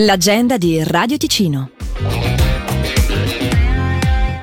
L'agenda 0.00 0.58
di 0.58 0.80
Radio 0.84 1.16
Ticino. 1.16 1.70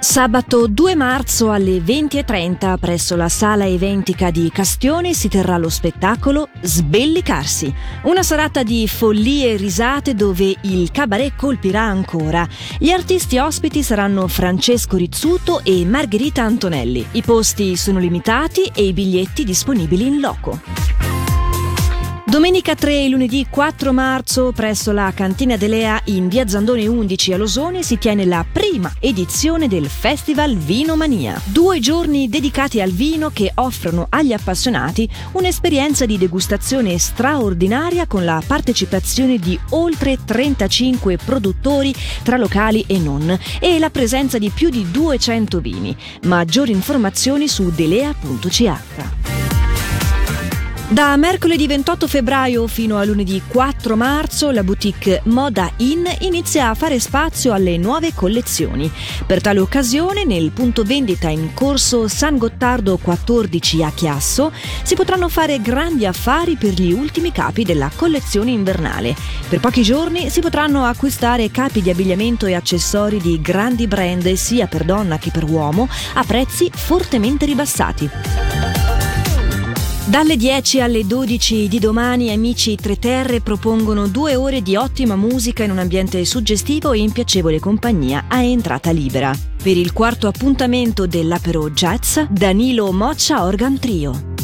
Sabato 0.01 0.67
2 0.67 0.95
marzo 0.95 1.49
alle 1.49 1.77
20.30 1.77 2.77
presso 2.77 3.15
la 3.15 3.29
sala 3.29 3.65
eventica 3.65 4.31
di 4.31 4.51
Castione 4.51 5.13
si 5.13 5.29
terrà 5.29 5.55
lo 5.55 5.69
spettacolo 5.69 6.49
Sbellicarsi, 6.61 7.73
una 8.03 8.21
serata 8.21 8.63
di 8.63 8.85
follie 8.89 9.53
e 9.53 9.55
risate 9.55 10.13
dove 10.13 10.55
il 10.63 10.91
cabaret 10.91 11.37
colpirà 11.37 11.83
ancora. 11.83 12.45
Gli 12.77 12.91
artisti 12.91 13.37
ospiti 13.37 13.81
saranno 13.81 14.27
Francesco 14.27 14.97
Rizzuto 14.97 15.61
e 15.63 15.85
Margherita 15.85 16.43
Antonelli. 16.43 17.05
I 17.11 17.21
posti 17.21 17.77
sono 17.77 17.99
limitati 17.99 18.69
e 18.75 18.83
i 18.83 18.91
biglietti 18.91 19.45
disponibili 19.45 20.05
in 20.05 20.19
loco. 20.19 20.59
Domenica 22.35 22.75
3 22.75 23.05
e 23.05 23.07
lunedì 23.07 23.47
4 23.49 23.93
marzo 23.93 24.51
presso 24.51 24.91
la 24.91 25.13
Cantina 25.15 25.55
Delea 25.55 26.01
in 26.07 26.27
via 26.27 26.45
Zandone 26.45 26.85
11 26.85 27.31
a 27.31 27.37
Losone 27.37 27.81
si 27.81 27.97
tiene 27.97 28.25
la 28.25 28.45
prima 28.51 28.91
edizione 28.99 29.69
del 29.69 29.87
Festival 29.87 30.57
Vino 30.57 30.97
Mania. 30.97 31.41
Due 31.45 31.79
giorni 31.79 32.27
dedicati 32.27 32.81
al 32.81 32.91
vino 32.91 33.29
che 33.29 33.53
offrono 33.55 34.07
agli 34.09 34.33
appassionati 34.33 35.09
un'esperienza 35.31 36.05
di 36.05 36.17
degustazione 36.17 36.97
straordinaria 36.97 38.05
con 38.05 38.25
la 38.25 38.43
partecipazione 38.45 39.37
di 39.37 39.57
oltre 39.69 40.17
35 40.25 41.15
produttori 41.15 41.95
tra 42.21 42.35
locali 42.35 42.83
e 42.85 42.99
non 42.99 43.39
e 43.61 43.79
la 43.79 43.89
presenza 43.89 44.37
di 44.37 44.49
più 44.49 44.69
di 44.69 44.85
200 44.91 45.61
vini. 45.61 45.95
Maggiori 46.23 46.73
informazioni 46.73 47.47
su 47.47 47.71
delea.ch. 47.73 49.24
Da 50.87 51.17
mercoledì 51.17 51.65
28 51.65 52.07
febbraio 52.07 52.67
fino 52.67 52.97
a 52.97 53.03
lunedì 53.03 53.41
4 53.47 53.95
marzo 53.95 54.51
la 54.51 54.63
boutique 54.63 55.21
Moda 55.25 55.71
In 55.77 56.07
inizia 56.19 56.69
a 56.69 56.75
fare 56.75 56.99
spazio 56.99 57.53
alle 57.53 57.77
nuove 57.77 58.13
collezioni. 58.13 58.89
Per 59.25 59.41
tale 59.41 59.61
occasione 59.61 60.25
nel 60.25 60.51
punto 60.51 60.83
vendita 60.83 61.27
in 61.27 61.55
corso 61.55 62.07
San 62.07 62.37
Gottardo 62.37 62.97
14 62.97 63.81
a 63.83 63.91
Chiasso 63.93 64.51
si 64.83 64.93
potranno 64.93 65.27
fare 65.27 65.59
grandi 65.59 66.05
affari 66.05 66.55
per 66.55 66.73
gli 66.73 66.91
ultimi 66.91 67.31
capi 67.31 67.63
della 67.63 67.89
collezione 67.93 68.51
invernale. 68.51 69.15
Per 69.49 69.59
pochi 69.59 69.81
giorni 69.81 70.29
si 70.29 70.39
potranno 70.39 70.85
acquistare 70.85 71.49
capi 71.49 71.81
di 71.81 71.89
abbigliamento 71.89 72.45
e 72.45 72.53
accessori 72.53 73.19
di 73.19 73.41
grandi 73.41 73.87
brand 73.87 74.31
sia 74.33 74.67
per 74.67 74.83
donna 74.83 75.17
che 75.17 75.31
per 75.31 75.45
uomo 75.45 75.89
a 76.13 76.23
prezzi 76.23 76.69
fortemente 76.71 77.47
ribassati. 77.47 78.44
Dalle 80.07 80.37
10 80.37 80.81
alle 80.81 81.07
12 81.07 81.67
di 81.67 81.79
domani 81.79 82.31
amici 82.31 82.75
Tre 82.75 82.99
Terre 82.99 83.41
propongono 83.41 84.07
due 84.07 84.35
ore 84.35 84.61
di 84.61 84.75
ottima 84.75 85.15
musica 85.15 85.63
in 85.63 85.71
un 85.71 85.79
ambiente 85.79 86.23
suggestivo 86.25 86.91
e 86.91 86.99
in 86.99 87.11
piacevole 87.11 87.59
compagnia 87.59 88.25
a 88.27 88.43
entrata 88.43 88.91
libera. 88.91 89.33
Per 89.63 89.75
il 89.75 89.93
quarto 89.93 90.27
appuntamento 90.27 91.07
dell'Apero 91.07 91.71
Jazz, 91.71 92.19
Danilo 92.29 92.91
Moccia 92.91 93.43
Organ 93.43 93.79
Trio. 93.79 94.34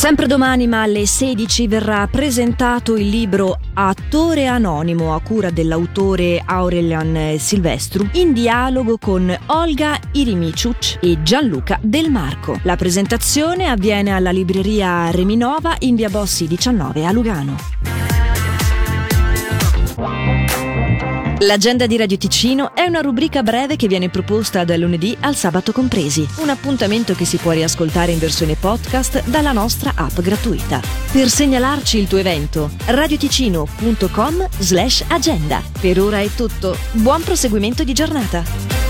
Sempre 0.00 0.26
domani, 0.26 0.66
ma 0.66 0.80
alle 0.80 1.04
16, 1.04 1.68
verrà 1.68 2.08
presentato 2.10 2.96
il 2.96 3.06
libro 3.06 3.58
Attore 3.74 4.46
Anonimo 4.46 5.14
a 5.14 5.20
cura 5.20 5.50
dell'autore 5.50 6.42
Aurelian 6.42 7.36
Silvestru 7.38 8.08
in 8.12 8.32
dialogo 8.32 8.96
con 8.96 9.30
Olga 9.48 10.00
Irimiciuc 10.12 11.00
e 11.02 11.22
Gianluca 11.22 11.78
Del 11.82 12.10
Marco. 12.10 12.58
La 12.62 12.76
presentazione 12.76 13.66
avviene 13.66 14.12
alla 14.12 14.30
libreria 14.30 15.10
Reminova 15.10 15.76
in 15.80 15.96
via 15.96 16.08
Bossi 16.08 16.46
19 16.46 17.04
a 17.04 17.12
Lugano. 17.12 17.89
L'agenda 21.42 21.86
di 21.86 21.96
Radio 21.96 22.18
Ticino 22.18 22.74
è 22.74 22.82
una 22.82 23.00
rubrica 23.00 23.42
breve 23.42 23.76
che 23.76 23.88
viene 23.88 24.10
proposta 24.10 24.62
dal 24.64 24.78
lunedì 24.78 25.16
al 25.20 25.34
sabato 25.34 25.72
compresi. 25.72 26.28
Un 26.36 26.50
appuntamento 26.50 27.14
che 27.14 27.24
si 27.24 27.38
può 27.38 27.52
riascoltare 27.52 28.12
in 28.12 28.18
versione 28.18 28.56
podcast 28.56 29.24
dalla 29.24 29.52
nostra 29.52 29.92
app 29.94 30.20
gratuita. 30.20 30.82
Per 31.10 31.28
segnalarci 31.30 31.96
il 31.96 32.08
tuo 32.08 32.18
evento, 32.18 32.70
radioticino.com 32.84 34.48
slash 34.58 35.04
agenda. 35.08 35.62
Per 35.80 35.98
ora 35.98 36.20
è 36.20 36.28
tutto. 36.28 36.76
Buon 36.92 37.22
proseguimento 37.22 37.84
di 37.84 37.94
giornata. 37.94 38.89